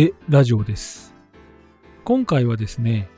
[0.00, 1.12] えラジオです。
[2.04, 3.08] 今回はですね、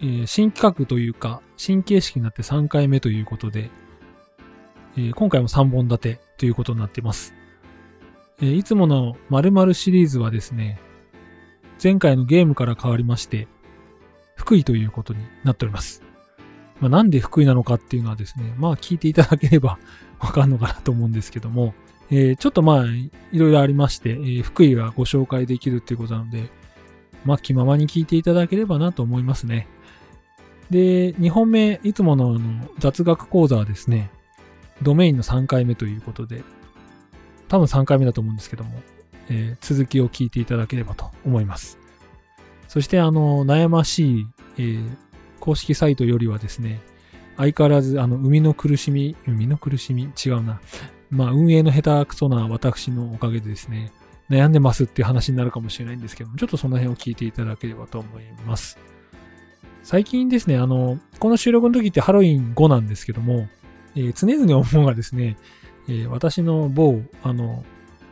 [0.00, 3.70] えー新企画というか、新形式になって3回目ということで、
[4.96, 7.32] えー今回も3本立てということになっています。
[8.40, 10.80] えーいつもの〇〇シリーズはですね、
[11.80, 13.46] 前回のゲームから変わりまして、
[14.34, 16.02] 福井ということになっております。
[16.80, 19.78] まあ、なんで福井なのかっていうのはですね、まあ聞いていただければ
[20.18, 21.72] わかんのかなと思うんですけども、
[22.10, 26.48] えーちょっとまあ、いろいろありまして、えー福井がご紹介できるっていうことなので、
[27.24, 29.68] まあ気ままに聞いていただければなと思いますね。
[30.70, 32.38] で、2本目、いつもの
[32.78, 34.10] 雑学講座はですね、
[34.82, 36.42] ドメインの3回目ということで、
[37.48, 38.80] 多分3回目だと思うんですけども、
[39.28, 41.78] えー続きを聞いていただければと思います。
[42.68, 44.26] そしてあの、悩ましい、
[44.58, 44.96] えー
[45.40, 46.80] 公式サイトよりはですね、
[47.36, 50.10] 相変わらず、あの、生みの苦しみ、生みの苦しみ？
[50.22, 50.60] 違うな。
[51.10, 53.92] まあ、運営の下手くそな私のおかげでですね、
[54.30, 58.78] 悩んでますっていう話になるかもしれないんですけども、ちょっとその辺を聞いていただければと思います。
[59.82, 63.48] 最近ですね、あの、この収録の時ってハロウィン5なんですけども、
[63.96, 65.36] えー常々思うがですね、
[65.88, 67.64] えー私の某、あの、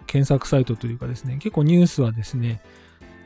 [0.06, 2.62] 検索サイトというかですね、結構ニュースはですね、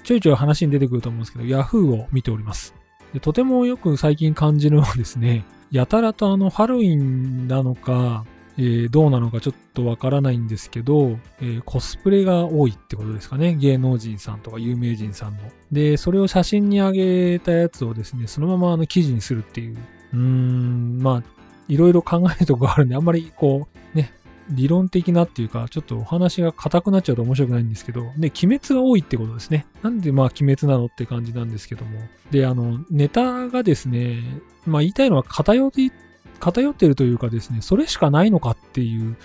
[0.02, 2.74] ちょいちょい話に出てくると思うんですけど、Yahoo を見ております。
[3.12, 8.24] でとてもよく最近感じるのはですね、やたらとあのハロウィンなのか、
[8.58, 13.54] えーどうなのかちょっとわからないんですけど、えーコスプレが多いってことですかね。
[13.54, 15.38] 芸能人さんとか有名人さんの。
[15.72, 19.76] で、それを写真に上げたやつをですね、そのままあの記事にするっていう。
[20.12, 24.12] うーん、まあ、いろいろ考えるとこがあるんで、あんまりこう、ね、
[24.50, 29.66] 理論的なっていうか、ちょっとお話が硬くなっちゃうと面白くないんですけど、で、鬼滅が多いってことですね。
[29.82, 32.00] なんでまあ鬼滅なのって感じなんですけども。
[32.30, 34.18] で、あの、ネタがですね、
[34.66, 35.92] まあ言いたいのは偏り、
[36.40, 39.16] 偏ってるというかですね、それしかないのかっていう、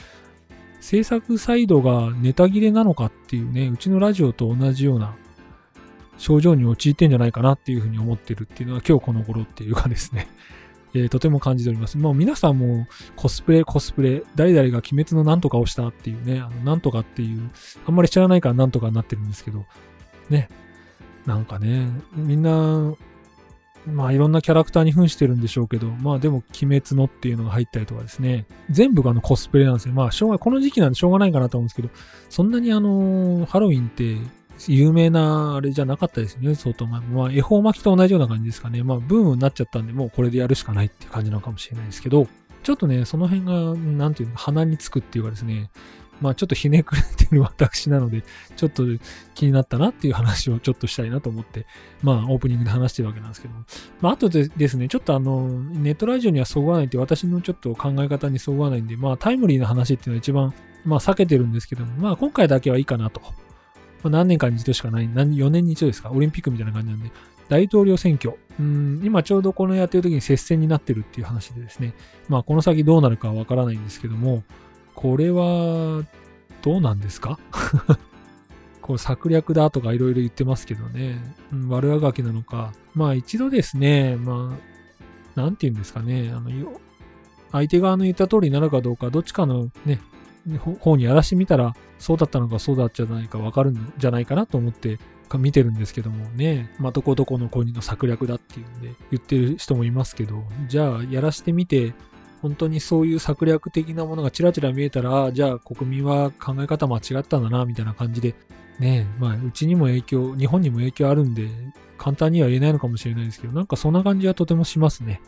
[0.81, 5.15] 制作サイドがネタ切れなのかっていうね、うちのラジオと同じような
[6.17, 10.27] 症状に陥ってんじゃないかなっていうふうに思ってるっていうのは今日この頃っていうかですね、
[10.93, 11.97] えーとても感じております。
[11.97, 17.49] もう皆さんもコスプレ、コスプレ、誰々が鬼滅のなんとかをしたっていうね、あの、なんとかっていう、
[17.87, 19.65] あんまり知らないからなんとかになってるんですけど、
[20.29, 20.49] ね、
[21.25, 22.93] なんかね、みんな、
[23.87, 29.93] まあいろんなキャラクターに扮してるんでしょうけど、まあでも鬼滅のっていうのが入ったりとかですね、全部があのコスプレなんですよ。
[29.93, 31.89] まあしょうが、この時期なんでしょうがないかなと思うんですけど、
[32.29, 34.17] そんなにあの、ハロウィンって
[34.67, 37.01] 有名なあれじゃなかったですね、相当前。
[37.01, 38.83] まあ恵方巻きと同じような感じですかね。
[38.83, 42.27] まあブームになっちゃったんで、もうこれでやるしかないっていう感じなのかもしれないですけど、
[42.63, 45.69] ちょっとね、その辺が、なんていうの、鼻につくっていうかですね、
[46.21, 48.23] まあちょっとひねくれてる私なので、
[48.55, 48.83] ちょっと
[49.33, 51.65] 気になったなっていう話をちょっとしたいなと思って、
[52.01, 53.65] まあオープニングで話してるわけなんですけども。
[54.01, 60.53] まああとでですね、ちょっとあの、ネットラジオにはそぐわないって私のちょっと考え方にそぐわないんで、まあタイムリーな話っていうのは一番、
[60.85, 63.21] まあ避けてるんですけども、まあ今回だけはいいかなと。
[64.03, 67.11] まあ、何年かに一度しかない、何4年に一度ですか、オリンピックみたいな感じなんで、
[67.49, 68.37] 大統領選挙。
[68.59, 71.93] うん、今ちょうどこのやってる時に接戦になってるっていう話でですね、
[72.29, 74.43] まあこの先どうなるかはわからないんですけども、
[74.95, 76.03] これは、
[76.61, 77.37] どうなんですか？
[78.81, 81.19] こう策略だとかいろいろ言ってますけどね、
[81.51, 82.71] うん、悪あがきなのか。
[82.93, 84.55] まあ一度ですね、ま
[85.35, 86.79] あ、なんて言うんですかね、あの、よ
[87.51, 89.99] 相手側の言った通りになるかどうか、どっちかのね、
[90.59, 94.99] 方にやらしてみたら、そうだったのかそうだったじゃないかわかるんじゃないかなと思って
[95.39, 101.93] 見てるんですけどもね、まあ、どこどこの国の策略だっていうんで言ってる人もいますけど、じゃあやらしてみて、
[102.45, 108.35] 本当にそういう策略的なものがちらちら見えたら、じゃあ国民は考え方間違ったんだな、みたいな感じで、
[108.79, 111.49] ねまあ、うちにも影響、日本にも影響あるんで、
[111.97, 115.21] 簡単には言えないのかもしれないですけど、なんかそんな感じはとてもしますね。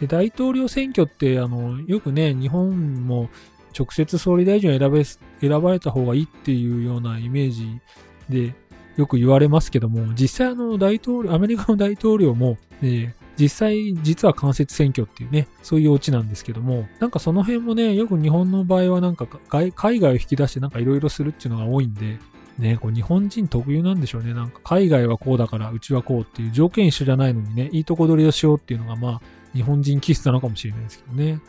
[0.00, 3.30] で、大統領選挙って、あの、よくね、日本も
[3.78, 7.80] 直接総理大臣を選べ、選ばれた方がいいっていうようなイメージ
[8.28, 8.54] で
[8.96, 22.18] よく言われますけども、実際あの大統領、アメリカの大統領も、えー実際実は間接選挙っていうね、そういうオチなんですけども、なんかその辺もね、よく日本の場合はなんか外海外を引き出してなんかいろいろするっていうのが多いんで、
[22.58, 24.32] ね、こう日本人特有なんでしょうね。
[24.32, 29.20] なんか海外はこうだからうちはこうっていう条件一緒じゃないのにね、いいとこ取りをしようっていうのがまあ
[29.52, 31.40] 日本人気質なのかもしれないですけどね。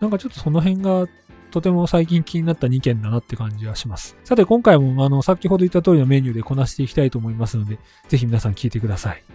[0.00, 1.06] なんかちょっとその辺が
[1.50, 4.16] とても最近気になった2件だなって感じはします。
[4.24, 9.33] さて今回もあの先ほど言った通りのメニューでこなしていきたいと思いますので、ぜひ皆さん聞いてください。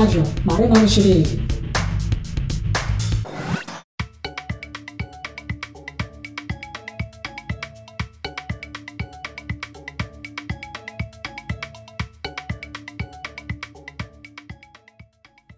[0.00, 0.24] ラジオ
[0.88, 1.38] シリーズ。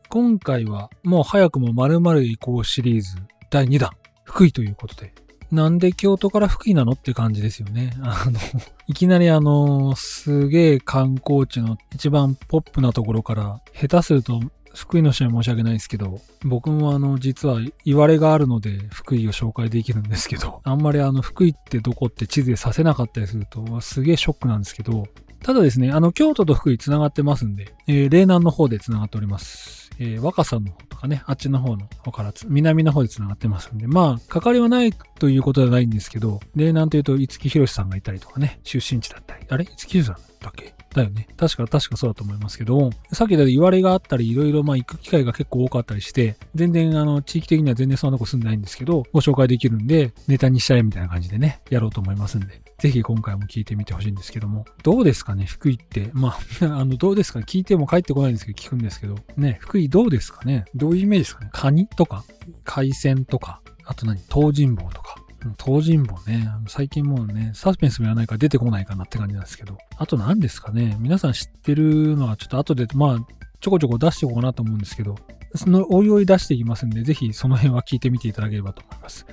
[0.08, 3.16] 今回はもう早くも〇〇移行シリーズ
[3.48, 3.92] 第2弾
[4.24, 5.21] 福井ということで。
[5.52, 7.92] なんで京都から福井なのって感じですよね。
[8.02, 8.38] あの、
[8.86, 14.40] いきなりあの、すげえ観光地の一番ポップなところから、下手すると
[14.74, 25.06] 福井の人は申し訳ないですけど、僕もあの、実は言われがあるので、福井を紹介できるんですけど、 あんまりあの、福井ってどこって地図でさせなかったりすると、すげえショックなんですけど、
[25.42, 29.81] ただですね、あの、京都と福井繋がってますんで、えー、霊南の方で繋がっております。
[29.98, 39.64] えー、若さの方とかね、あっちの方の方から南の方で繋がってますんで、まあ、かかりはないということではないんですけど、で、なんていうと、五木ひろしさんがいたりとかね、出身地だったり、あれ？
[39.64, 40.74] 五木ひろしさんだっけ？
[40.94, 41.28] だよね。
[41.36, 56.10] 確か、確かそうだと思いますけど、さっき言った言われがあったり、いろいろまあ行く機会が結構多かったりして、全然あの、地域的には全然そんなとこ住んでないんですけど、ご紹介できるんで、ネタにしちゃえみたいな感じでね、やろうと思いますんで、ぜひ今回も聞いてみてほしいんですけども、どうですかね、福井って。
[56.12, 60.64] まあ、 あの、どうですか聞いても帰ってこないんですけど、聞くんですけど、ね、福井どうですかね。
[60.74, 61.50] どういうイメージですかね。
[61.52, 62.24] カニとか、
[62.64, 64.20] 海鮮とか、あと何？
[64.32, 65.16] 東尋坊とか。
[65.62, 73.18] 東尋坊ね、最近もうね、サスペンスもやらないから出てこないかなって感じなんですけど、あと何ですかね、皆さん知ってるのはちょっと後で、まあ、
[73.60, 75.16] ちょこちょこ出していこうかなと思うんですけど、
[75.54, 79.26] そのおいおい出していきますんで、ぜひその辺は聞いてみていただければと思います。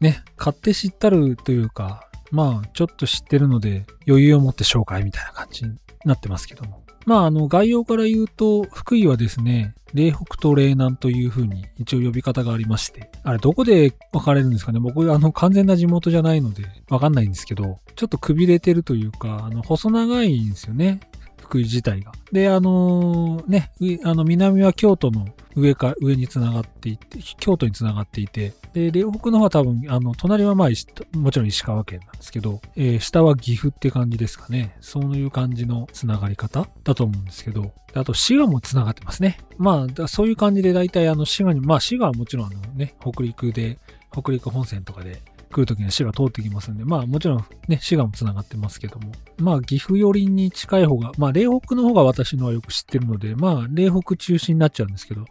[0.00, 6.83] ね、買って知ったるというか、まあ、ちょっと知ってるので、余裕を持って紹介みたいな感じになってますけども。
[7.06, 14.80] まあ、あの、概要から言うと、福井はですね、霊北と霊南というふうに一応呼び方がありまして、あれどこで分かれるんですかね？
[14.80, 21.00] 僕、あの、完全な地元じゃないので分かんないんですけど、ちょっとくびれてるというか、あの、細長いんですよね。
[21.44, 22.12] 福井自体が。
[22.32, 23.70] で、あのー、ね、
[24.04, 30.68] あの、南は京都の上か、上に繋がっていて、京都に繋がっていて、で、両北の方は多分、あの、隣はまあ、
[31.16, 34.76] もちろん石川県なんですけど、えー、下は岐阜って感じですかね。
[34.80, 39.38] そういう感じの繋がり方だと思うんですけど、あと滋賀も繋がってますね。
[39.58, 43.78] まあ、そういう感じで大体あの滋賀に、まあ滋賀はもちろんあのね、北陸で、
[44.10, 45.22] 北陸本線とかで
[45.54, 55.24] 来るときには滋賀通ってきますんで、まあもちろんね、滋賀も繋がってますけども、まあ岐阜寄りに近い方が、まあ霊北の方が私のはよく知ってるので、まあ霊北中心になっちゃうんですけど、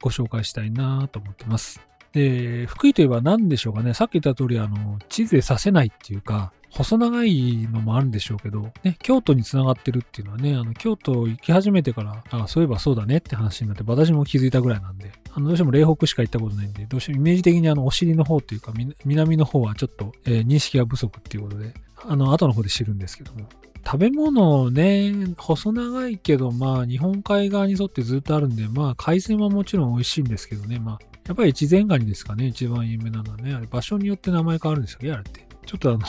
[0.00, 1.80] ご紹介したいなと思ってます。
[2.12, 3.92] で、福井といえば何でしょうかね。
[3.92, 18.72] さっき言った通り、あの、地図でさせないっていうか、細長いのもあるんでしょうけど、ね、京都に繋がってるっていうのはね、あの、京都行き始めてから、あそういえばそうだねって話になって、私も気づいたぐらいなんで、あの、どうしても霊北しか行ったことないんで、どうしてもイメージ的にあの、お尻の方っていうか、
[19.06, 21.72] 南の方はちょっと、えー、認識が不足っていうことで、
[22.06, 23.48] あの、後の方で知るんですけども。
[23.86, 30.98] 食べ物ね、細長いけど、まあ、日本海側に沿ってずっとあるんで、まあ、海鮮はもちろん美味しいんですけどね、まあ、
[31.28, 33.54] やっぱり越前ガニですかね、一番有名なのはね。
[33.54, 35.45] あれ、場所によって名前変わるんですよね、あれって。
[35.66, 36.00] ちょっとあの、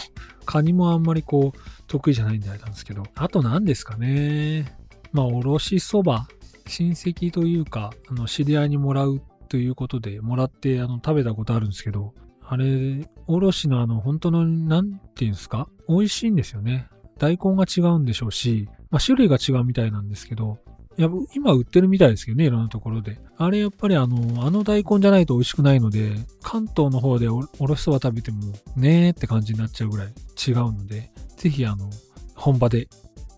[0.45, 3.03] カニもあんまりこう、得意じゃないんであれなんですけど。
[3.15, 4.77] あと何ですかね。
[5.11, 6.27] まあ、おろしそば。
[6.67, 12.13] 親戚というか、あの、知り合いにもらうということで、もらって、あの、食べたことあるんですけど、
[12.45, 15.67] あれ、おろしのあの、本当の、なんていうんですか？
[15.87, 16.87] 美味しいんですよね。
[17.17, 20.59] 大根が違うんでしょうし、まあ、種類が違うみたいなんですけど、
[21.01, 23.19] や、今売ってるみたいですけどね、いろんなところで。
[23.37, 26.11] あれやっぱりあの、あの大根じゃないと美味しくないので、
[26.41, 28.41] 関東の方でおろしそば食べても
[28.75, 31.89] ねーって感じになっちゃうぐらい違うので、ぜひあの、
[32.35, 32.87] 本場で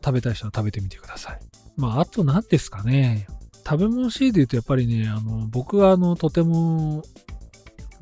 [0.03, 1.39] 食べたい人は食べてみてください。
[1.75, 3.27] まあ、あと何ですかね。
[3.65, 7.03] 食べ物シーで言うとやっぱりね、あの、僕はあの、とても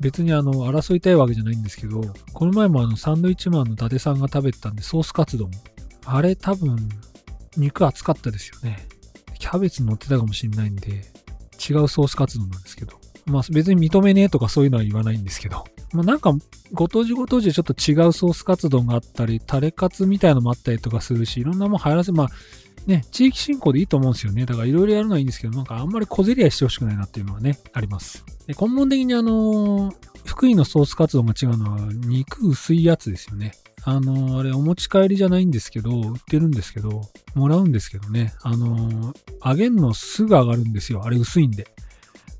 [0.00, 2.00] 別にあの、争いたいわけじゃないんですけど、
[2.32, 5.50] この前もあの、サンドイッチマンの伊達さんが食べてたんで、ソースカツ丼。
[6.04, 6.76] あれ多分、
[7.56, 8.86] 肉厚かったですよね。
[9.38, 12.98] キャベツ乗ってたかもしれないんで、違うソースカツ丼なんですけど。
[13.26, 15.64] まあ別に認めねえとかそういうのは言わないんですけど。
[15.92, 16.32] まあなんか、
[16.72, 22.28] ご当地ご当地でちょっと違うソースカツ丼があったり、タレカツみたいのもあったりとかするし、いろんなもん流行らせ、まあ
[22.86, 24.46] ね、地域振興でいいと思うんですよね。
[24.46, 28.24] だからいろいろやるのはいいんですけど、なんかあんまり小競り合いしてほしくないなっていうのはね、あります。
[28.48, 29.92] で根本的にあの、
[30.24, 33.52] 福井のソースカツ丼が違うのは、肉薄いやつですよね。
[33.84, 37.02] あの、あれお持ち帰りじゃないんですけど、売ってるんですけど、
[37.34, 38.32] もらうんですけどね。
[38.42, 39.12] あの、
[39.44, 41.04] 揚げんのすぐ上がるんですよ。
[41.04, 41.66] あれ薄いんで。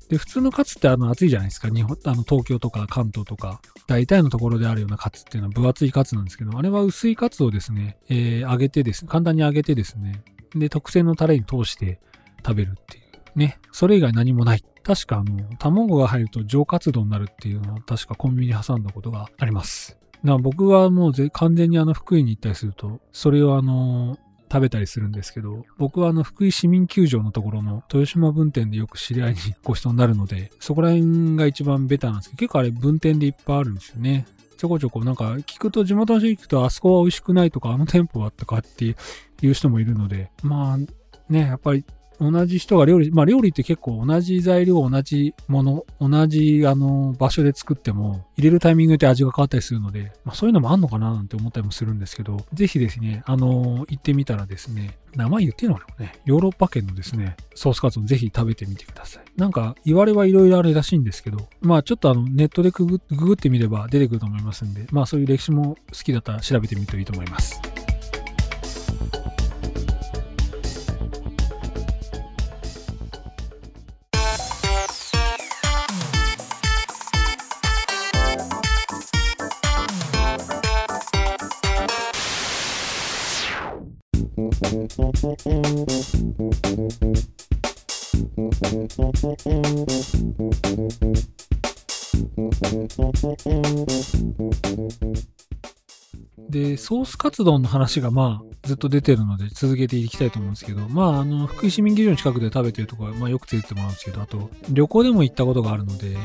[0.09, 1.69] で、普通のカツってあの厚いじゃないですか。
[1.69, 10.23] 日本、あの東京とか関東とか、大体のところであるようなカツっていうのは分厚いカツなんですけど、あれは薄いカツをですね、えー、揚げてですね、簡単に揚げてですね、
[10.55, 11.99] で、特製のタレに通して
[12.43, 13.39] 食べるっていう。
[13.39, 13.59] ね。
[13.71, 14.63] それ以外何もない。
[14.89, 19.99] 確かあの、卵が入ると上カツ丼になるっていうのは確かコンビニ挟んだことがあります。
[20.25, 24.17] だ僕はもうぜ完全にあの福井に行ったりすると、それをあの、
[24.51, 34.25] 食べたりするんですけど、僕はあの福井市民球場のところの豊島分店でよく知り合いにご一緒になるので、そこら辺が一番ベタなんですけど、結構あれ分店でいっぱいあるんですよね。
[34.57, 40.77] ちょこちょこなんか聞くと地元の人に聞くとあそこは美味しくないとかあの店舗はとかっていう人もいるので、まあ
[41.31, 41.85] ね、やっぱり
[42.19, 59.23] 同じ人が料理、まあ料理って結構同じ材料、同じもの、同じあの場所で作っても入れるタイミングで味が変わったりするので、まあそういうのもあんのかななんて思ったりもするんですけど、ぜひですね、あの、行ってみたらですね、名前言っていいのかね、ヨーロッパ圏のですね、ソースカツ丼ぜひ食べてみてください。
[59.37, 67.61] なんか言われはいろいろあるらしいんですけど、まあちょっとあのネットでグググってみれば出てくると思いますんで、まあそういう歴史も好きだったら調べてみるといいと思います。
[96.49, 106.15] で、ソースカツ丼の話がまあずっと出てるので続けていきたいと思うんですけど、まああの、福井市民劇場の近くで食べてるとこはまあよく連れてってもらうんですけど、あと旅行でも行ったことがあるので、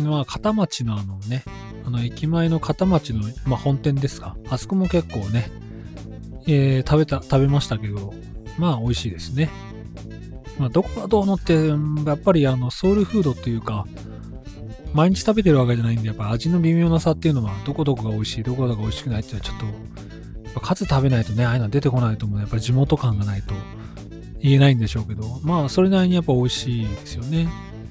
[0.00, 1.44] まあ片町のあのね、
[1.86, 4.36] あの駅前の片町の、まあ、本店ですか。
[4.48, 5.50] あそこも結構ね、
[6.46, 8.14] えー食べた、食べましたけど、
[8.58, 9.50] まあ美味しいですね。
[10.58, 13.86] まあどこがどうのって、やっぱりあのソウルフードっていうか、
[14.94, 19.66] 毎日食べてるわけじゃないんで、やっぱ味の微妙な差っていうのは、どこどこが美味しい、どこどこが美味しくないっていうのはちょっと、
[20.44, 23.54] やっぱ数食べないとね、ああいうのは出てこないと思う、やっぱり地元感がないと
[24.40, 27.48] 言えないんでしょうけど、まあそれなりにやっぱ美味しいですよね。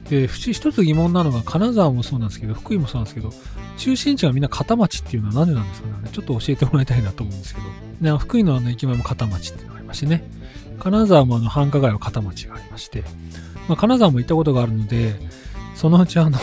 [0.09, 3.31] で、一つ疑問なのが、金沢もそうなんですけど、福井もそうなんですけど、
[3.77, 7.67] 中心地がみんな片町っていうのは何でなんですかねちょっと教えてもらいたいなと思うんですけど、
[8.01, 10.23] ね、福井のあの駅前も片町っていうのがありましてね、
[10.79, 13.03] 金沢もあの繁華街は片町がありまして、
[13.69, 15.15] まあ、金沢も行ったことがあるので、
[15.75, 16.39] そのうちあの、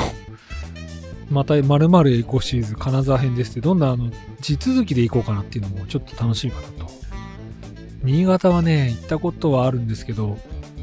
[1.30, 4.10] また〇〇エコシーズ金沢編ですって、どんなあの、
[4.40, 6.90] 地続きで行こうかなっていうのもちょっと楽しみかなと。
[8.04, 10.38] 新潟はね、行ったことはあるんですけど、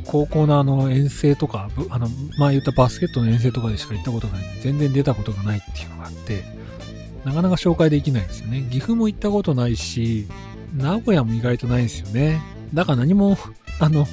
[0.06, 6.44] 高校のあの遠征とか、ぶあの、まあ言ったバスケットの遠征とかでしか行ったことがないんで、全然出たことがないっていうのがあって、
[7.24, 8.68] なかなか紹介できないですよね。
[8.70, 10.28] 岐阜も行ったことないし、
[10.76, 12.42] 名古屋も意外とないんですよね。
[12.74, 13.38] だから何も、
[13.80, 14.08] あの、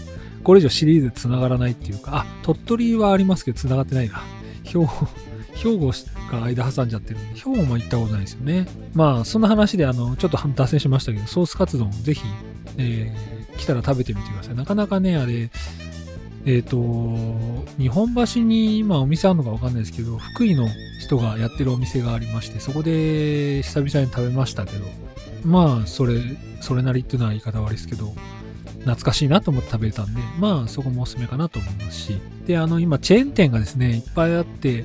[0.44, 4.22] これ以上シリーズ繋がらないっていうか、あ、鳥取はありますけど繋がってないな。
[4.64, 4.88] 兵庫、
[5.54, 5.92] 兵庫
[6.30, 8.66] が間挟んじゃってるんで、兵庫も行ったことないですよね。
[8.94, 12.22] まあ、そんな話で、あの、ちょっと脱線しましたけど、ソースカツ丼ぜひ、
[12.78, 14.54] えー、来たら食べてみてください。
[14.54, 15.50] なかなかね、あれ、
[16.44, 16.76] えっ、と、
[17.78, 20.68] 日本橋に今お店あるのかわかんないですけど、福井の
[21.00, 24.86] 人がやってるお店がありまして、そこで久々に食べましたけど、
[25.44, 26.20] まあ、それ、
[26.60, 28.14] それなりっていうのは言い方悪いですけど、
[28.80, 34.84] 懐かしいなと思って食べれたんで、まあ、そこもおすすめかなと思いますし、で、あの、今、チェーン店がですね、いっぱいあって、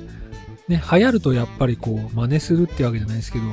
[0.68, 3.44] ね、流行るとやっぱりこう、真似するってわけじゃないですけど、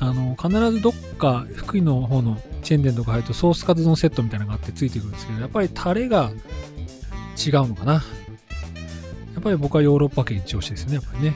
[0.00, 6.30] あの、必ずどっか、福井の方のチェーン店とか入るとソースカツ丼セットみたいなのがあってついてくるんですけど、やっぱりタレが
[7.36, 7.94] 違うのかな。
[7.94, 8.00] や
[9.40, 11.34] っぱり僕はヨーロッパ圏一押しですね、やっぱりね。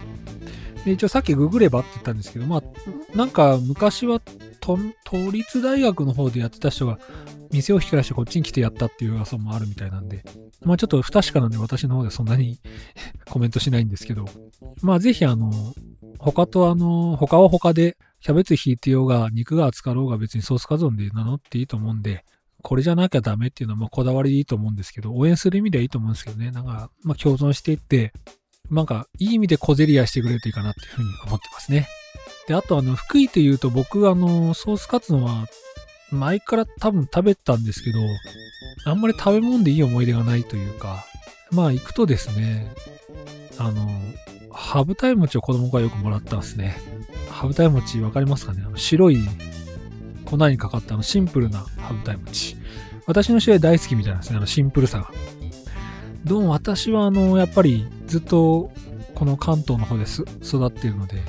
[0.84, 2.62] で、一応さっきググればって言ったんですけど、まあ、
[3.16, 4.20] なんか昔は
[4.62, 6.98] 都立大学の方でやってた人が
[7.50, 10.24] 店を引き出してこっちに来てやったっていう噂もあるみたいなんで、
[10.62, 12.58] まあちょっと不確かなんで私の方でそんなに
[13.28, 14.24] コメントしないんですけど、
[14.80, 15.52] まあぜひあの、
[16.18, 22.24] 他とあの、他は他でキャベツ引いてようが肉が厚かろうが別にソースカツ丼で名乗っていいと思うんで、
[22.62, 28.12] これじゃなきゃダメっていうのはまあこだわりでいいと思うんですけど、応援する意味ではいいと思うんですけどね、なんか、まあ共存していって、
[28.70, 31.88] なんかいい意味で小競り合いしてくれるといいかなっていうふうに思ってますね。
[32.48, 35.46] で、あとあの、福井って言うと僕あの、ソースカツ丼は
[36.10, 37.98] 前から多分食べたんですけど、
[38.84, 41.04] あんまり食べ物でいい思い出がないというか、
[41.50, 42.72] まあ行くとですね、
[43.58, 43.88] あの、
[44.50, 46.76] ハブタイ餅を子供がよくもらったんですね。
[47.30, 48.62] ハブタイ餅わかりますかね？
[48.66, 49.18] あの白い
[50.24, 52.56] 粉にかかったあのシンプルなハブタイ餅。
[53.06, 55.10] 私の試合大好きみたいなんですね、あのシンプルさが。
[56.24, 58.70] どうも私はあの、やっぱりずっと
[59.14, 61.22] この関東の方です育っているので、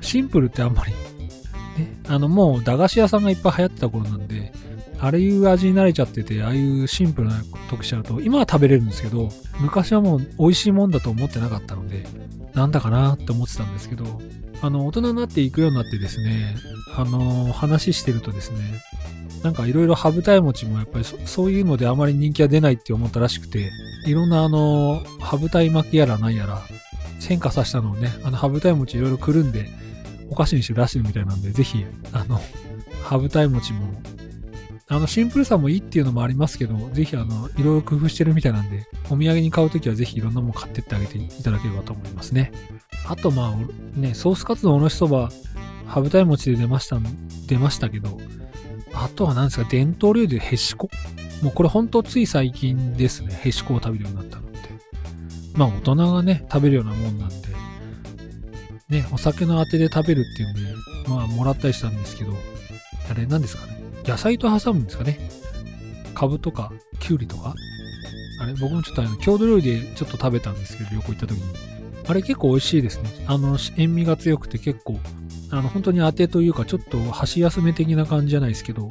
[0.00, 0.98] シンプルってあんまり、ね、
[2.08, 4.52] あのもう駄菓子屋さんがいっぱい流行ってた頃なんで、
[4.98, 9.30] あれいう味に慣れちゃってて、ああいうシンプルな特徴だと、今は食べれるんですけど、
[9.60, 12.06] 昔はもう美味しいもんだと思ってなかったので、
[12.54, 14.04] なんだかなって思ってたんですけど、
[14.60, 16.54] あの、大人になっていくようになってですね、
[16.96, 18.58] あの、話してるとですね、
[19.42, 23.70] なんかいろいろハブタイ餅もやっぱりそそういうのであまり人気が出ないって思ったらしくて、
[24.06, 26.62] いろんなあの、ハブタイ巻きやらなんやら、
[27.26, 29.70] 変化させたのをね、あの、ハブタイ餅いろいろくるんで、
[30.30, 32.40] お菓子にして出してるみたいなんで、ぜひ、あの、
[33.02, 34.00] ハブタイ餅も、
[34.88, 42.52] あの、シンプルさもいいっていうのもありますけど、ぜひあの、いろいろ工夫してるみたいなんで、お土産に買うときはぜひいろんなもの買ってってあげていただければと思いますね。
[43.06, 45.30] あとまあ、ね、ソースカツのおろしそば、
[45.86, 46.98] ハブタイ餅で出ました、
[47.46, 48.18] 出ましたけど、
[48.92, 50.88] あとは何ですか、伝統料理でへしこ？
[51.42, 54.58] もうこれ本当つい最近ですね、へしこを食べるようになったのって。
[55.54, 57.34] まあ大人がね、食べるようなもんなんで、
[58.90, 60.60] ね、お酒のあてで食べるっていうんで、
[61.08, 62.32] まあもらったりしたんですけど、
[63.10, 63.80] あれ何ですかね。
[64.04, 65.18] 野菜と挟むんですかね。
[66.14, 67.54] カブとか、キュウリとか。
[68.42, 71.42] あれ僕もちょっとあの、郷土料理でちょっと食べたんですけど、旅行行った時に。
[72.08, 73.10] あれ結構美味しいですね。
[73.26, 74.98] あの、塩味が強くて結構、
[75.50, 78.90] あの、本当にあてというか、ちょっと箸休め的な感じじゃないですけど、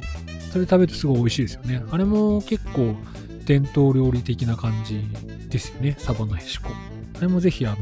[0.52, 1.82] それ食べてすごい美味しいですよね。
[1.90, 2.94] あれも結構
[3.44, 5.02] 伝統料理的な感じ
[5.48, 5.96] ですよね。
[5.98, 6.70] サバのへしこ。
[7.16, 7.76] あれもぜひ、あの、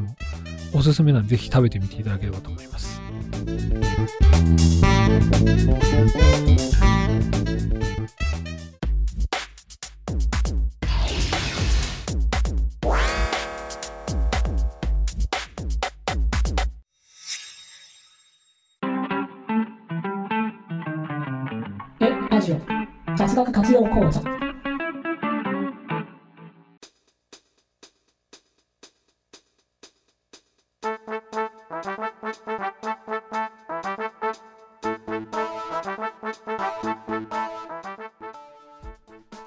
[0.72, 3.00] おすすめなんでぜひ食べてみていただければと思います。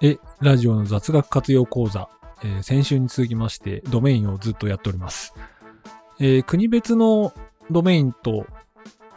[0.01, 2.09] え、ラジオの雑学活用講座、
[2.43, 5.35] えー、先週に続きましてドメインをずっとやっております。
[6.19, 7.33] えー、国別の
[7.69, 8.47] ドメインと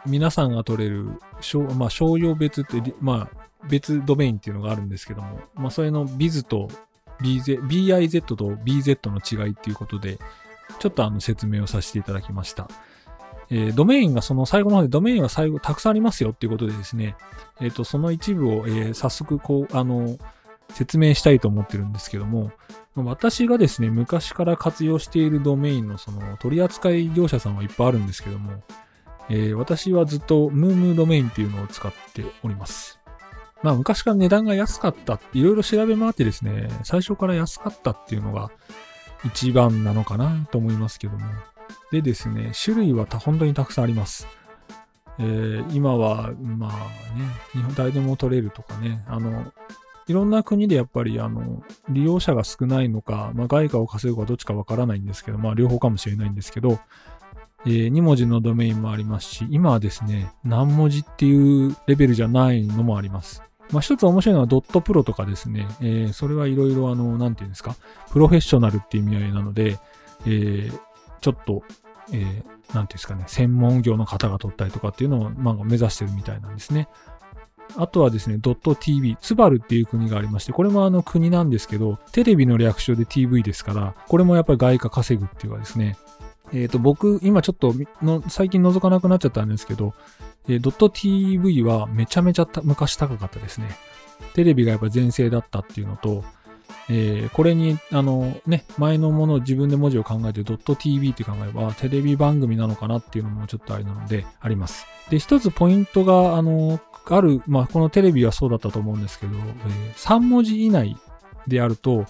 [0.05, 1.05] 皆さんが取れる、
[1.77, 6.69] まあ、商用別って、まあ、別ドメインっていうのがあるんですけども、まあ、それの biz と
[7.21, 10.19] BZ、BIZ と BZ の違いっていうことで、
[10.79, 12.69] ちょっとあの説明をさせていただきました。
[13.49, 17.15] えー、ドメインがその最後の方でドメインが最後たくさんありますよっていうことでですね、
[17.61, 20.17] えっ、ー、と、その一部を、えー、早速こう、あの、
[20.69, 22.51] 説明したいと思ってるんですけども、
[22.95, 28.63] 私がですね、昔から活用しているドメインのその取扱業者さんはいっぱいあるんですけども、
[29.29, 32.99] えー、私はずっとムームードメインっていうのを使っております。
[33.63, 38.51] まあ昔から値段が安かったっていろいろ調べ回ってですね、最初から安かったっていうのが
[39.25, 41.25] 一番なのかなと思いますけども。
[41.91, 44.27] でですね、種類は本当にたくさんあります。
[45.17, 46.71] えー、今は、まあ
[47.17, 49.51] ね、日本誰でも取れるとかね、あの、
[50.07, 56.79] いろんな国でやっぱりあの、利用者が少ないのか、まあ外貨を稼ぐかどっちかわからないんですけど、まあ両方かもしれないんですけど、
[57.65, 63.41] えー、2文字のドメインもありますし、今はですね、何文字っていうレベルじゃないのもあります。
[63.71, 67.75] まあ、一つ面白いのはドットプロとかですね、えー、それはいろいろあの、なんていうんですか、
[68.11, 69.79] プロフェッショナルっていう意味合いなので、
[70.27, 70.79] えー、
[71.21, 71.63] ちょっと、
[72.11, 76.87] えー、ていうんですかね、専門業の方が取ったりとかっていうのを、まあ、目指してるみたいなんですね。
[77.77, 85.97] あとはですね、ドット TV、ツバルっていう国がありまして、これもあの国なんですけど、テレビの略称で TV ですから、これもやっぱり外貨稼ぐっていうかですね、
[86.53, 89.93] えっ、ー、と、僕、今ちょっとの、最近覗かなくなっちゃったんですけど、
[90.47, 93.69] ドット TV はめちゃめちゃ昔高かったですね。
[94.33, 96.23] テレビがやっぱ全盛だったっていうのと、
[96.89, 104.85] えー、これに、あのね、前のものを自分で文字を考えて、ドット TV って考えれば、テレビ番組なのかなっていうのもちょっとあれなので、あります。
[105.09, 110.97] で、一つポイントが、あの、ある、まあ、このテレビはそうだったと思うんですけど、えー、3文字以内
[111.47, 112.05] であると、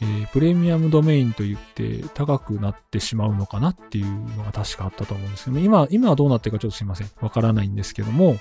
[0.00, 7.10] えー、プレミアムドメインと言って高くなってしまうのかなっていうのが確かあったと思うんですけど、今、今はどうなってるかちょっとすいません。
[7.20, 8.36] わからないんですけども、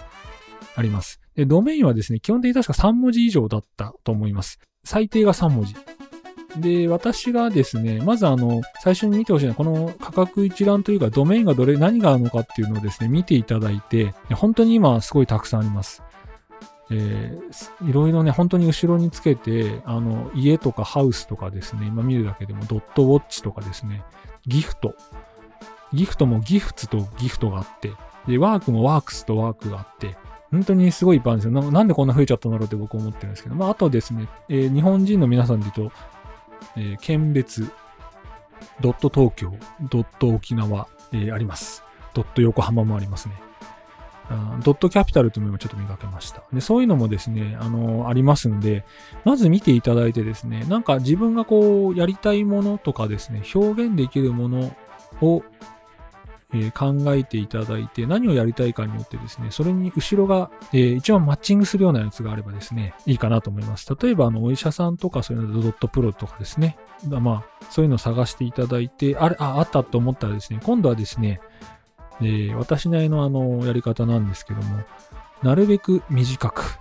[0.76, 1.20] あります。
[1.36, 4.60] で、ドメインはですね、基本的に確か3文字以上だったと思います。
[4.88, 5.76] 最低が3文字。
[6.60, 16.04] で、私がですね、まずあの、最初に見てほしいのは、この価格一覧というか、ドメインがどれ、何があるのかっていうのをですね、見ていただいて、本当に今すごいたくさんあります。
[16.89, 24.04] えー、いろいろね、本当に後ろにつけて、あの、家とかハウスとかですね、今見るだけでもドットウォッチとかですね、
[24.45, 24.95] ギフト。
[25.93, 27.91] ギフトもギフツとギフトがあって、
[28.28, 30.17] で、ワークもワークスとワークがあって、
[30.52, 31.72] 本当にすごいいっぱいあるんですよな。
[31.72, 35.96] なんでこんな増えちゃったんだろうって僕思ってるんですけど、まあ、あとですね、えー、日本人の皆さんで言うと、
[36.78, 37.70] えー、県別、
[38.82, 39.54] ドット東京、
[39.90, 41.84] ドット沖縄、えー、あります。
[42.14, 43.36] ドット横浜もありますね。
[44.64, 46.44] ドットキャピタルというのもちょっと見かけました。
[46.52, 48.84] で、そういうのもですね、あの、ありますんで、
[49.24, 54.76] まず見ていただいてですね、なんか自分がこう、やりたいものとかですね、表現できるもの
[55.22, 55.44] を、
[56.54, 63.88] えー、考えていただいて、何をやりたいかによってですね、それに後ろが、えー、一番マッチングするようなやつがあればですね、いいかなと思います。
[64.02, 66.78] 例えば、あの、お医者さんとか、そういうの、ドットプロとかですね、
[67.10, 71.42] まあ、そういうのを探していただいて、あれ、あ、あったと思ったらですね、今度はですね、
[72.22, 74.84] で、私なりのあの、やり方なんですけども、
[75.44, 76.80] なるべく短く、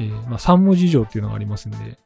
[0.00, 1.98] えー、まあ、3文字以上っていうのがありますんで、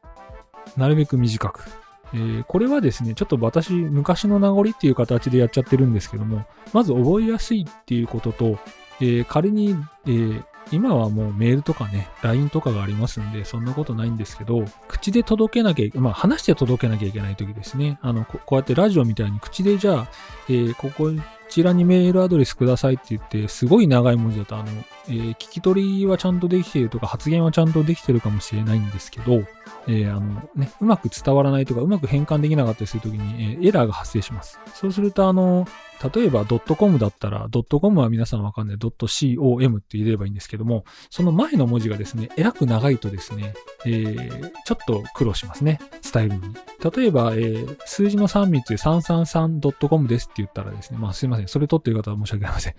[0.76, 1.81] なるべく短く。
[2.14, 8.58] えー、これはですね、ちょっと私、昔の名残っていう形でやっちゃってるんですけども、まず覚えやすいっていうことと、
[9.00, 17.98] えー、仮に、えー、今はもうメールとかね、LINE とかがありますんで、そんなことないんですけど、口で届けなきゃ、まあ話して届けなきゃいけない時ですね。
[18.02, 20.08] あの、こうやってラジオみたいに口でじゃあ、
[20.48, 21.10] えー、ここ
[21.52, 24.68] ちらにメールアドレスくださいって言って、すごい長い文字だと、あの、
[25.08, 29.44] えー、聞き取りはちゃんとできているとか、発言はちゃんとできてるかもしれないんですけど、
[29.86, 34.58] えー、あのね、うまく伝わらないとか、うまく変換できなかったりするときに、えー、エラーが発生します。
[34.74, 35.66] そうすると、あの、
[36.14, 45.78] 例えば .com だったら、.com は皆さんわかんない .com って入れればいいんですけども、その前の文字がですね、えらく長いとですね、えー、ちょっと苦労しますね。
[46.12, 46.54] 伝えるのに。
[46.96, 51.48] 例えば、えー、数字の3密で 333.com ですって言ったらですね、まあすいません。
[51.48, 52.74] それ取ってる方は申し訳ありません。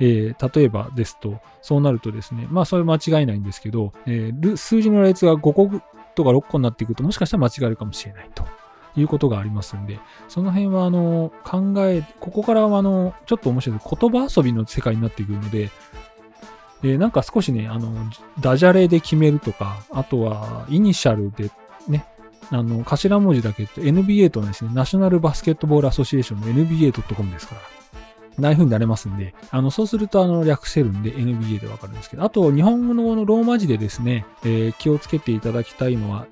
[0.00, 5.70] えー、例えばですと、そうなるとですね、まあそれ間違いないんですけど、えー、数字の列が5個
[6.14, 8.44] とか6個になっていくと、もしかしたら間違えるかもしれないと。
[8.96, 9.98] いうことがありますんで、
[10.28, 15.70] その辺はあの考え、ここからはあのちょっと面白い言葉遊びの世界になってくるので、
[16.82, 17.92] えー、なんか少しね、あの、
[18.40, 21.50] ダジャレで決めるとか、あとはイニシャルで
[21.88, 22.06] ね、
[22.50, 27.60] あの、頭文字だけ NBA とですね、ナショナルバスケットボールアソシエーションの NBA.com ですから。
[28.40, 36.26] ああい風になれますんで、あの、そうすると、あの、略せるんで NBA でわかるんですけど、あと、日本語のローマ字でですね、えー、気をつけていただきたいのは、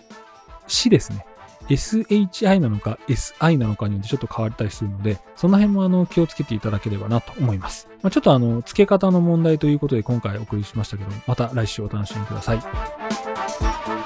[0.68, 1.26] 死ですね。
[1.68, 7.88] SHI なのか SI なのかによってちょっと変わったりするので、その辺もあの気をつけていただければなと思います。
[8.02, 14.05] まあ、ちょっとあの、付け方の問題ということで今回お送りしましたけど、また来週お楽しみください。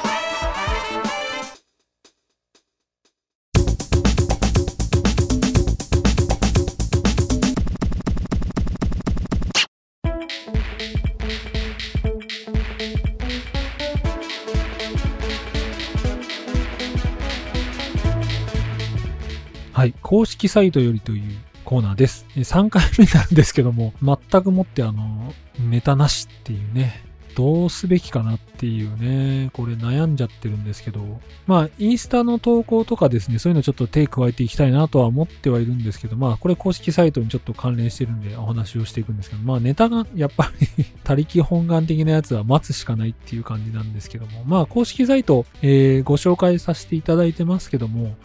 [20.11, 22.27] 公式サイトよりというコーナーです。
[22.35, 27.05] 3回目なんですけども、全くもってあの、ネタなしっていうね、
[27.37, 48.17] どうすべきかなっていうね、これ悩んじゃってるんですけど、まあ、インスタの投稿とかですね、そういうのちょっと手加えていきたいなとは思ってはいるんですけど、まあ、これ公式サイトにちょっと関連してるんでお話をしていくんですけど、まあ、ネタがやっぱり他力本願的なやつは待つしかないっていう感じなんですけども、まあ、公式サイト、えー、ご紹介させていただいてますけども、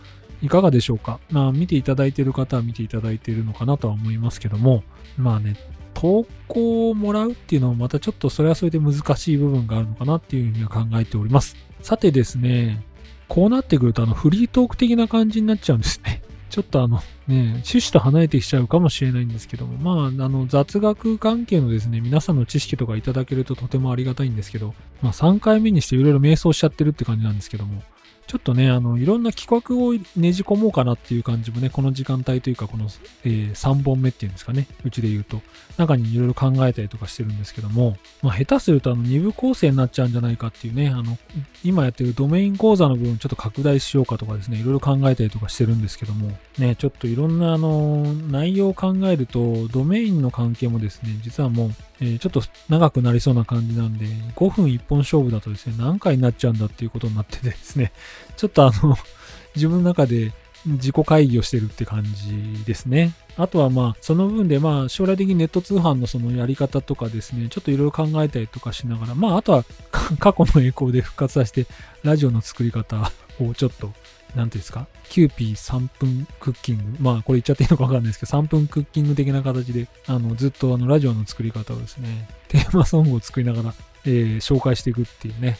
[0.45, 1.19] いかがでしょうか？
[1.31, 4.83] まあ、見ていただいている方は見ていただいているのかなとは思いますけども、
[5.17, 5.55] まあね、
[5.95, 11.55] 投稿をもらうっていうのもまたちょっとそれはそれで難しい部分があるのかなっていうふうには考えております。
[11.81, 12.85] さてですね、
[13.27, 16.21] こうなってくるとあのフリートーク的な感じになっちゃうんですね。
[16.51, 27.81] ちょっとあのね、趣旨と離れてきちゃうかもしれないんですけども、まあ、あの雑学関係のですね、皆さんの知識とかいただけるととてもありがたいんですけど、まあ3回目にしていろいろ迷走しちゃってるって感じなんですけども、
[28.27, 32.87] ちょっとね、あの、いろんな企画をねじ込もうかなっていう感じもね、この時間帯というか、この、
[33.23, 35.41] えー、3本目っていうんですかね、うちで言うと、
[35.77, 41.17] 中にいろいろ考えたりとかしてるんですけども、まあ、下手するとあの、2部構成になっちゃうんじゃないかっていうね、あの、
[41.63, 54.05] 今やってるドメイン講座の部分ちょっと拡大しようかとかですね、いろいろ考えたりとかしてるんですけども、ね、ちょっといろんなあの、内容を考えると、ドメインの関係もですね、実はもう、えー、ちょっと長くなりそうな感じなんで、
[54.35, 57.91] 5分1本勝負だとですね、何回になっちゃうんだっていうことになっててですね、
[58.35, 58.97] ちょっとあの、
[59.55, 60.33] 自分の中で
[60.65, 63.13] 自己会議をしてるって感じですね。
[63.37, 71.65] あとはまあ、その分でまあ、将来的にネット通販のそのやり方とかですね、ちょっといろいろ考えたりとかしながら、まあ、あとは過去の栄光で復活させて、
[72.03, 73.93] ラジオの作り方をちょっと
[74.35, 76.83] なんていうんですか、キューピー3分クッキング。
[76.99, 83.73] まあ、これ言っちゃっていいのかわかんないですけど、3分クッキング的な形で、あの、ずっとあの、ラジオの作り方をですね、テーマソングを作りながら、
[84.05, 85.57] えー、紹介していくっていうね、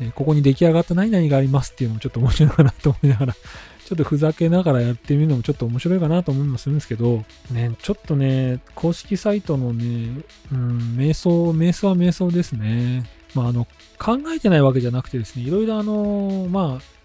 [0.00, 3.34] えー、ここに出来上がった何々がありますっていうのもちょっと面白いかなと思いながら、
[3.84, 13.04] ちょっとふざけながらやってみるのもちょっと面白いかなと思いもするんですけど、ね、ちょっとね、公式サイトのね、うん、瞑想、瞑想は瞑想ですね。
[13.34, 13.66] まあ、あの、
[13.98, 16.99] 考えてないわけじゃなくてですね、いろいろあの、まあ、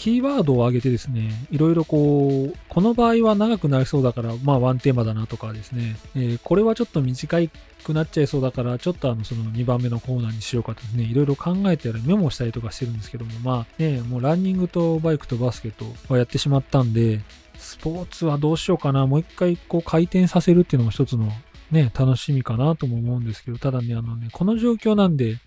[0.00, 7.36] キーワードを上げてですね、いろいろこう、この場合は長くなりそうだから、まあワンテーマだなとかですね、えー、これはちょっと短
[7.84, 17.20] くなっちゃいそうだから、ちょっとあの、その2番目のコーナーにしようかとですね、いろいろ考えてメモしたりとかしてるんですけども、まあね、もうランニングとバイクとバスケットはやってしまったんで、
[17.58, 21.30] スポーツはどうしようかな、もう一回こう回転させるっていうのも一つの
[21.70, 25.38] ね、楽しみかなとも思うんですけど、ただね、あのね、この状況なんで、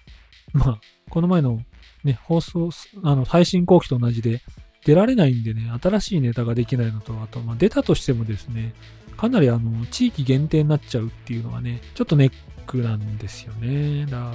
[0.53, 1.59] まあ、この前の
[2.03, 2.69] ね、放送、
[3.03, 4.41] あの、配信後期と同じで、
[4.85, 8.73] 出られないんでね、新しいネタができないのと、あと、まあ、出たとしてもですね、
[9.15, 12.31] かなりあの、地域限定になっちゃうっていうのがね、ちょっとネッ
[12.65, 14.05] クなんですよね。
[14.05, 14.33] だから、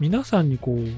[0.00, 0.88] 皆さんにこう、っ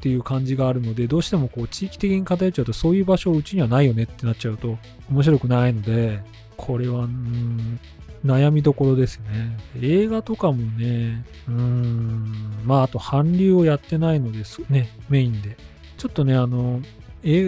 [0.00, 4.76] ていう感じがあるので、どうしてもこう地域的に偏っちゃうと、そういう場所うちにはないよねってなっちゃうと、
[5.10, 6.20] 面白くないので、
[6.56, 7.80] これは、うん、
[8.24, 9.56] 悩みどころですね。
[9.80, 15.56] 映画とかもね、うーん、まあ、あと韓流をやってないのですね、メインで。
[15.98, 16.80] ちょっとね、あの、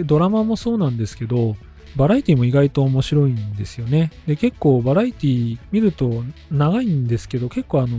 [0.05, 1.55] ドラマもそうなんですけど、
[1.95, 4.11] バラエティも意外と面白いんですよね。
[4.27, 7.97] で、結構バラエティ見ると長いんですけど、結構あの、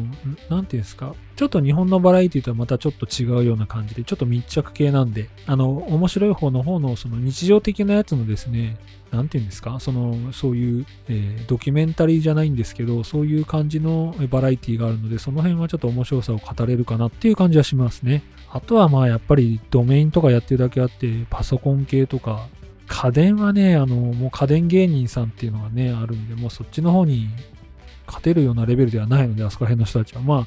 [0.49, 8.77] なんていうんですか、ちょっと日本のバラエティとはまたちょっと違うような感じで、ちょっと密着系なんで、あの、面白い方の方のその日常的なやつのですね、
[9.11, 18.23] なんていうんですか、その、そういう、えー、ドキュメンタリーじゃないんですけど、そういう感じのバラエティがあるので、その辺はちょっと面白さを語れるかなっていう感じはしますね。
[18.51, 22.49] あとはまあやっぱりドメインとかやってるだけあって、パソコン系とか、
[22.87, 27.29] 家電はね、あの、もう家電芸人さんっていうのがね、あるんで、もうそっちの方に
[28.07, 30.23] 勝てるようなレベルではないので、あそこら辺の人たちは。
[30.23, 30.47] まあ、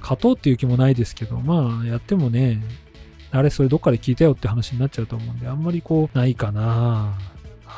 [0.00, 2.60] 勝とうっていう気もないですけど、まあ、やってもね、
[3.30, 7.16] あれ、それどっかで聞いたよって話になっちゃうと思うんで、あんまりこう、ないかな。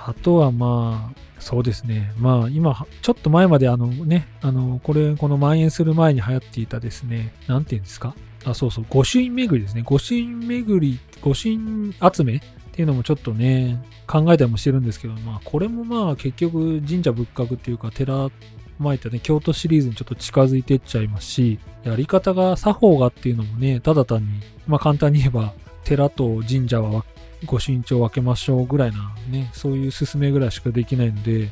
[0.06, 2.12] あとはまあ、そうですね。
[2.18, 8.14] まあ、今、ちょっと前まであのね、あの、これ、この蔓延する前に流行っていたですね、なんて言うんですか？
[8.44, 9.82] あ、そうそう、御朱印巡りですね。
[9.82, 12.40] 御朱印巡り、御朱印集めっ
[12.72, 18.30] ていうのもちょっとね、考えたりもしてるんですけど、まあ、これもまあ、結局、神社仏閣っていうか、寺
[18.78, 24.28] 前ったね、京都シリーズにちょっと近づいてっちゃいますし、やり方が、作法がっていうのもね、ただ単に、
[24.66, 25.52] まあ簡単に言えば、
[25.84, 27.04] 寺と神社は
[27.46, 31.50] ご身長分けましょうぐらいなね、そういう進めぐらいしかできないので、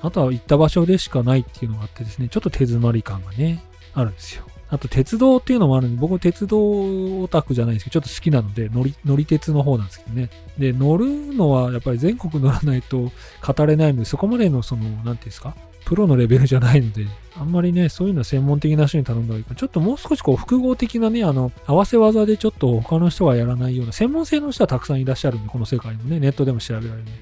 [0.00, 3.64] あとは行った場所でしかないっていうのがあってですね、ちょっと手詰まり感がね、
[3.94, 4.44] あるんですよ。
[4.68, 10.30] あと鉄道っていうのもあるんで、僕鉄道オタクじゃないんですけど、ちょっと好きなので、乗り、乗り鉄の方なんですけどね。
[10.58, 13.12] で、乗るのはやっぱり全国乗らないと
[13.46, 27.12] 語れないので、そこまでのその、なんていうんですか、プロのレベルじゃないので、あんまりね、そういうのは専門的な人に頼んだ方がいいかちょっともう少しこう、複合的なね、あの、合わせ技でちょっと他の人がやらないような、専門性の人はたくさんいらっしゃるんで、この世界もね、ネットでも調べられるんで、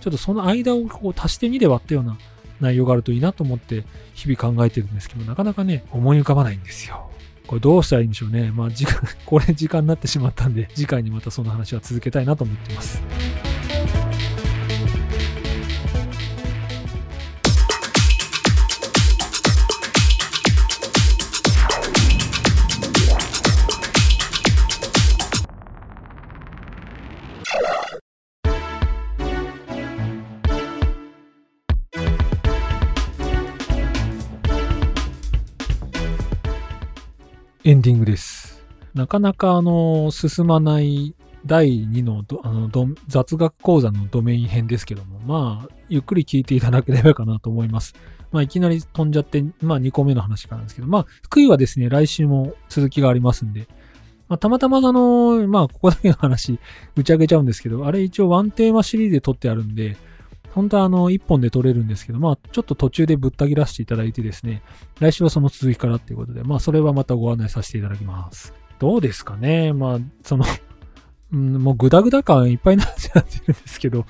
[0.00, 2.16] ちょっとその間をこう足して2で割ったような
[2.60, 7.10] 内容があるといいなと思って日々考えてるんですけど、なかなかね、思い浮かばないんですよ。
[7.46, 8.52] これどうしたらいいんでしょうね。
[8.52, 13.02] まあ時間、 これ時間になってしまったんで、次回にまたその話は続けたいなと思ってます。
[37.62, 38.64] エンディングです。
[38.94, 42.70] なかなかあの、進まない第2のあの
[43.06, 47.94] 雑学講座のドメイン編ですけども、まあ、ゆっくり聞いていただければかなと思います。
[48.32, 53.68] まあ、いきなり飛んじゃって、まあ、2個目の話からなんですけど、まあ、福井はですね、来週も続きがありますんで、
[54.28, 56.58] まあ、たまたまあの、まあ、ここだけの話、
[56.96, 59.98] 打ち上げちゃうんですけど、あれ一応ワンテーマシリーズで撮ってあるんで、
[60.52, 64.62] 本当はあの、一本で撮れるんですけど、まあ、ちょっと途中でぶった切らせていただいてですね、
[64.98, 68.54] 来週はその続きからっていうことで、まあ、それはまたご案内させていただきます。
[68.78, 69.72] どうですかね？
[69.72, 70.44] まあ、その
[71.32, 74.04] うん、もうグダグダ感いっぱいになっちゃってるんですけど、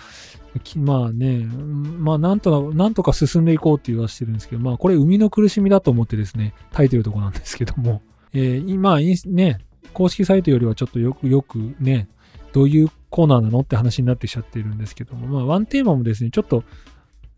[0.77, 8.01] まあね、まあなんとなんとか進んでいこうって言わせてるんですけど、まあこれ生みの苦しみだと思ってですね、書いてるとこなんですけども、
[8.33, 9.59] えー、今、ね、
[9.93, 12.09] 公式サイトよりはちょっとよくよくね、
[12.53, 16.65] どういうコーナーなのって話になってきちゃってるんですけども、まあ、ワンテーマもですね、ちょっと、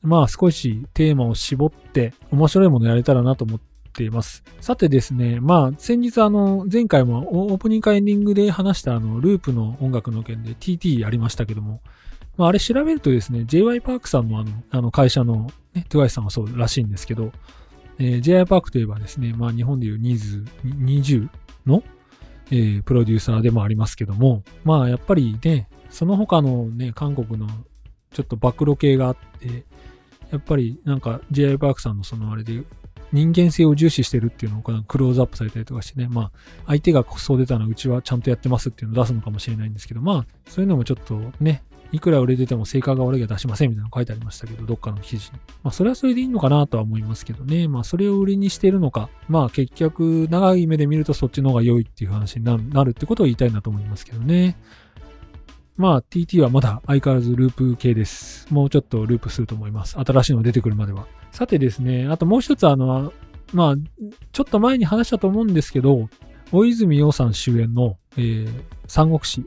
[0.03, 3.61] まあ、少しテーマを絞って、面白いものやれたらなと思っ
[3.93, 4.45] ています。
[4.61, 11.81] さてですね、まあ、先日あの、前回もオープニングかエンディングで話したあの、ループの音楽の件で TT やりましたけども、
[12.37, 17.33] まあ、あれ調べるとですね、JY パークさんのあの、あの会社の、ね、トゥワイスさんはそうらしいんですけど、
[17.99, 21.29] えー、JY パークといえばですね、まあ、日本でいうニーズ20
[21.67, 21.83] の
[22.51, 27.47] えー、プロデューサーでもありますけども、まあやっぱりね、その他のね、韓国の
[28.13, 29.65] ちょっと暴露系があって、
[30.31, 31.59] やっぱりなんか J.I.
[31.59, 32.63] パークさんのそのあれで
[33.13, 36.33] 人間性を重視してるっていうのをクローズアップされたりとかしてね、まあ
[36.67, 45.39] 相手がそう出たのうちはちゃんとやってますっていうのを出すのかもしれないんですけど、まあそういうのもちょっとね、いくら売れてても成果が悪いは出しませんみたいなの書いてありましたけど、どっかの記事に。
[45.63, 47.69] まあ、それはそれでいいのかなとは思いますけどね。
[47.69, 49.11] まあ、それを売りにしてるのか。
[49.29, 54.57] まあ、結局、長い目で見るとそっちの方が良いっていう話になるってことを言いたいなと思いますけどね。
[55.77, 58.47] まあ、TT はまだ相変わらずループ系です。
[58.53, 59.99] もうちょっとループすると思います。
[59.99, 61.07] 新しいのが出てくるまでは。
[61.31, 63.13] さてですね、あともう一つあの、
[63.53, 63.75] まあ、
[64.33, 66.09] ちょっと前に話したと思うんですけど、
[66.53, 68.49] 大泉洋さん主演の、えー、
[68.87, 69.45] 三国志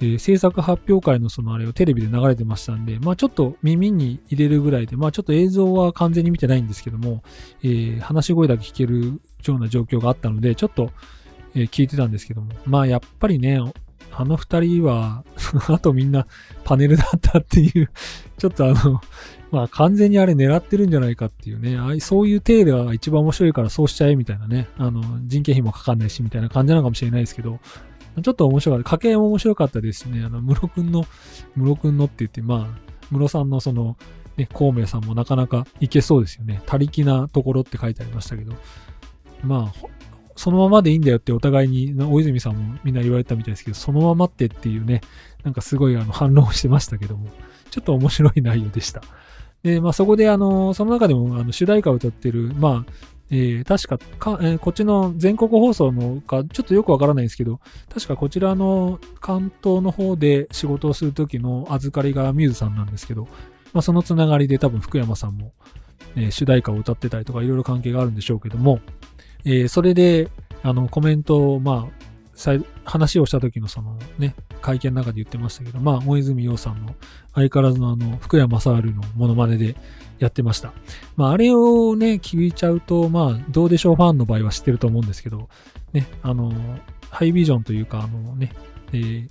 [0.00, 7.22] えー、制作発表会のそのあれをテレビで流れてましたんで、まあちょっと耳に入れるぐらいで、まあちょっと映像は完全に見てないんですけども、
[7.62, 10.90] えー、話し声だけ聞けるような状況があったので、ちょっと、
[11.54, 13.60] えー、聞いてたんですけども、まあやっぱりね、
[14.18, 15.24] あの二人は、
[15.68, 16.26] あとみんな
[16.64, 17.90] パネルだったっていう、
[18.38, 19.00] ちょっとあの、
[19.50, 27.60] まあ完全にあれ狙ってるんじゃないかっていうね、あそういう体では一番面白いからそうしちゃえみたいなね、あの、人件費もかかんないしみたいな感じなのかもしれないですけど、
[28.22, 28.90] ちょっと面白かった。
[28.90, 31.04] 家計も面白かったですね、あの、室くんの、
[31.56, 33.96] 室くんのって言って、まあ、室さんのその、
[34.36, 36.62] ね、孔明さんもなかなかいけそうですよね。
[36.66, 38.54] 他力なところって書いてありましたけど、
[39.42, 39.86] まあ、
[40.36, 45.00] そのままでいいんだよってお互いに、大泉さんもみんな言われたみたいですけど、そのままってっていうね、
[45.42, 47.28] なんかすごいあの反論してましたけども、
[47.70, 49.02] ちょっと面白い内容でした。
[49.62, 52.92] で、まあそこであの、その中でもあの主題歌を歌ってる、まあ、
[53.30, 57.60] えー、確かか、えー、こっちの全国放送のか、ちょっとよくわからないんですけど、
[57.92, 63.28] 確かこちらの関東の方で仕事をするときの預かりがミューズさんなんですけど、
[63.72, 65.52] まあ、そのつながりで多分福山さんも、
[66.14, 68.80] えー、主題歌を歌ってたりとかいろいろ関係があるんでしょうけども、
[69.44, 70.28] えー、それで、
[70.62, 72.06] あの、コメントを、まあ、
[72.84, 74.34] 話をした時のそのね、
[74.66, 76.96] 会見の中で言ってましたけど、まあ、大泉洋さんの
[77.34, 79.76] 相変わらずのあの、福山雅治のモノマネで
[80.18, 80.72] やってました。
[81.14, 85.48] まあ、あれをね、聞いちゃうと、まあ、どうでしょうファンの場合は知ってると思うんですけど、
[85.92, 86.52] ね、あの、
[87.10, 88.52] ハイビジョンというか、あのね、
[88.92, 89.28] えー、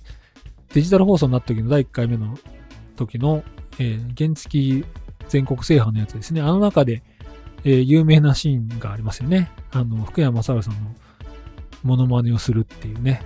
[0.72, 2.38] デジタル放送になった時の第1回目の
[2.96, 3.44] 時の、
[3.78, 4.86] えー、原付
[5.28, 6.40] 全国制覇のやつですね。
[6.40, 7.02] あの中で、
[7.64, 9.50] えー、有名なシーンがありますよね。
[9.70, 10.94] あの、福山雅治さんの
[11.82, 13.22] モノマネをするっていうね。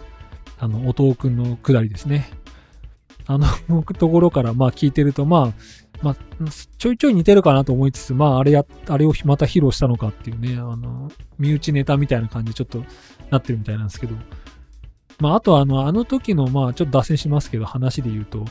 [0.60, 2.30] あの、音くんのくだりですね。
[3.26, 6.16] あのところから、まあ聞いてると、まあ、まあ、
[6.78, 12.84] ちょいちょい似てるかなと思いつつ、まあ、あれや、あれをまた披露したのかっていうね、あの、身内ネタみたいな感じでちょっと
[13.30, 14.14] なってるみたいなんですけど、
[15.18, 18.46] まあ、あとあの、あの時の、まあ、ちょっと脱線しますけど、話で言うと、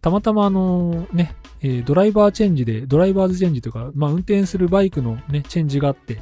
[0.00, 6.20] たまたまあの、ね、え、ドライバーチェンジで、ドライバーズチェンジというか、まあ、運転するバイクのね、チェンジがあって、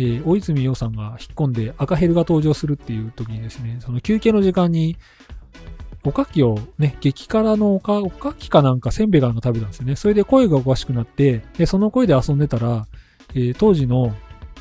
[0.00, 4.96] えー、大泉洋さんが引っ込んで赤ヘルが登場するっていう時にですね、その休憩の時間に、
[6.02, 9.96] おかきをね、激辛のおか、おかきかなんかせんべいかなんか食べたんですよね。
[9.96, 12.86] それで声がおかしくなって、で、その声で遊んでたら、
[13.34, 14.14] えー、当時の、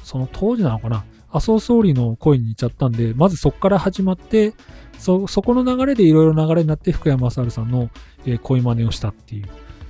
[0.03, 4.53] その当時なのかな麻生総理の声に似ちゃったんで、まずそこから始まって、
[4.97, 7.89] そ、そこの流れでいろいろ流れになって福山雅治さんの、
[8.25, 9.45] えー、声真似をしたっていう、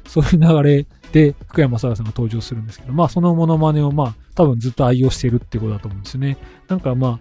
[0.06, 6.38] そういう流れで福山雅治さんが登場するんですけど、まあそのモノマネをまあ多分ずっと愛用しているってことだと思うんですよね。
[6.68, 7.20] なんかまあ、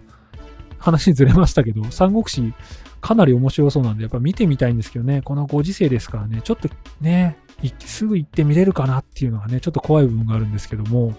[0.77, 2.53] 話ずれましたけど、三国志
[3.01, 6.69] かなり面白そうなんで、やっぱ見てみたいんですけどね、このご時世ですからね、ちょっと
[7.01, 7.37] ね、
[7.79, 11.13] すぐ行って見れるかなっていうのがね、ちょっと怖い部分があるんですけども、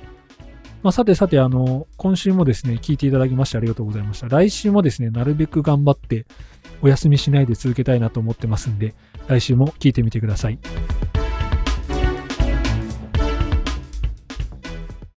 [0.82, 4.28] まあ、さてさて、あの、今週もですね、聞いていただきましてありがとうございました。
[4.28, 6.26] 来週もですね、なるべく頑張って、
[6.82, 8.94] お休みしないで続けたいなと思ってますんで、
[9.26, 10.58] 来週も聞いてみてください。